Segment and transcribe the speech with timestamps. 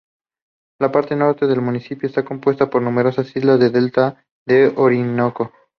[0.79, 5.51] La parte norte del municipio está compuesta por numerosas islas del Delta del Orinoco.